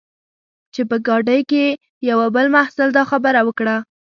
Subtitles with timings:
[0.73, 1.65] چې په ګاډۍ کې
[2.09, 3.75] یوه بل محصل دا خبره وکړه.